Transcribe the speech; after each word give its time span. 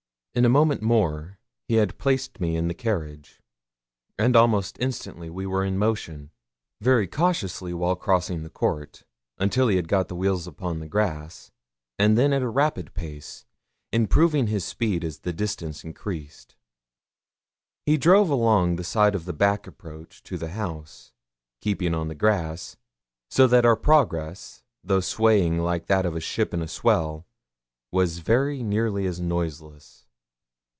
In 0.33 0.45
a 0.45 0.49
moment 0.49 0.81
more 0.81 1.39
he 1.67 1.73
had 1.73 1.97
placed 1.97 2.39
me 2.39 2.55
in 2.55 2.69
the 2.69 2.73
carriage, 2.73 3.41
and 4.17 4.33
almost 4.33 4.77
instantly 4.79 5.29
we 5.29 5.45
were 5.45 5.65
in 5.65 5.77
motion 5.77 6.31
very 6.79 7.05
cautiously 7.05 7.73
while 7.73 7.97
crossing 7.97 8.41
the 8.41 8.49
court, 8.49 9.03
until 9.39 9.67
he 9.67 9.75
had 9.75 9.89
got 9.89 10.07
the 10.07 10.15
wheels 10.15 10.47
upon 10.47 10.79
the 10.79 10.87
grass, 10.87 11.51
and 11.99 12.17
then 12.17 12.31
at 12.31 12.41
a 12.41 12.47
rapid 12.47 12.93
pace, 12.93 13.45
improving 13.91 14.47
his 14.47 14.63
speed 14.63 15.03
as 15.03 15.19
the 15.19 15.33
distance 15.33 15.83
increased. 15.83 16.55
He 17.85 17.97
drove 17.97 18.29
along 18.29 18.77
the 18.77 18.85
side 18.85 19.15
of 19.15 19.25
the 19.25 19.33
back 19.33 19.67
approach 19.67 20.23
to 20.23 20.37
the 20.37 20.51
house, 20.51 21.11
keeping 21.59 21.93
on 21.93 22.07
the 22.07 22.15
grass; 22.15 22.77
so 23.29 23.47
that 23.47 23.65
our 23.65 23.75
progress, 23.75 24.63
though 24.81 25.01
swaying 25.01 25.59
like 25.59 25.87
that 25.87 26.05
of 26.05 26.15
a 26.15 26.21
ship 26.21 26.53
in 26.53 26.61
a 26.61 26.69
swell, 26.69 27.27
was 27.91 28.19
very 28.19 28.63
nearly 28.63 29.05
as 29.05 29.19
noiseless. 29.19 30.07